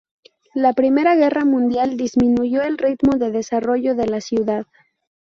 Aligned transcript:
La 0.55 0.73
Primera 0.73 1.13
Guerra 1.15 1.45
Mundial 1.45 1.95
disminuyó 1.95 2.63
el 2.63 2.79
ritmo 2.79 3.19
de 3.19 3.29
desarrollo 3.29 3.93
de 3.93 4.07
la 4.07 4.19
ciudad. 4.19 4.65